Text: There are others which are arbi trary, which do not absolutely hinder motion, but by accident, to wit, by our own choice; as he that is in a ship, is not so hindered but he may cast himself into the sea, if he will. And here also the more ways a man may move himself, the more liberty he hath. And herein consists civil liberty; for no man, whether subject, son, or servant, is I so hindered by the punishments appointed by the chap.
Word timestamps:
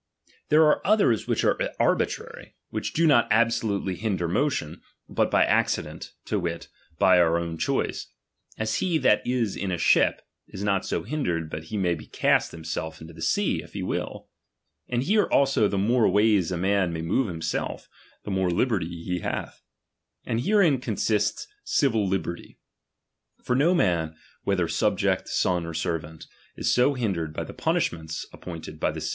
There 0.49 0.63
are 0.65 0.81
others 0.83 1.27
which 1.27 1.43
are 1.43 1.55
arbi 1.79 2.05
trary, 2.07 2.53
which 2.71 2.93
do 2.93 3.05
not 3.05 3.27
absolutely 3.29 3.93
hinder 3.93 4.27
motion, 4.27 4.81
but 5.07 5.29
by 5.29 5.43
accident, 5.45 6.13
to 6.25 6.39
wit, 6.39 6.69
by 6.97 7.19
our 7.19 7.37
own 7.37 7.55
choice; 7.59 8.07
as 8.57 8.77
he 8.77 8.97
that 8.97 9.21
is 9.27 9.55
in 9.55 9.69
a 9.71 9.77
ship, 9.77 10.23
is 10.47 10.63
not 10.63 10.87
so 10.87 11.03
hindered 11.03 11.51
but 11.51 11.65
he 11.65 11.77
may 11.77 11.95
cast 11.97 12.51
himself 12.51 12.99
into 12.99 13.13
the 13.13 13.21
sea, 13.21 13.61
if 13.61 13.73
he 13.73 13.83
will. 13.83 14.27
And 14.89 15.03
here 15.03 15.25
also 15.25 15.67
the 15.67 15.77
more 15.77 16.09
ways 16.09 16.51
a 16.51 16.57
man 16.57 16.91
may 16.91 17.03
move 17.03 17.27
himself, 17.27 17.87
the 18.23 18.31
more 18.31 18.49
liberty 18.49 19.03
he 19.03 19.19
hath. 19.19 19.61
And 20.25 20.39
herein 20.41 20.79
consists 20.81 21.45
civil 21.63 22.07
liberty; 22.07 22.57
for 23.43 23.55
no 23.55 23.75
man, 23.75 24.15
whether 24.45 24.67
subject, 24.67 25.27
son, 25.29 25.63
or 25.63 25.75
servant, 25.75 26.25
is 26.55 26.65
I 26.73 26.73
so 26.73 26.93
hindered 26.95 27.35
by 27.35 27.43
the 27.43 27.53
punishments 27.53 28.25
appointed 28.33 28.79
by 28.79 28.89
the 28.89 28.99
chap. 28.99 29.09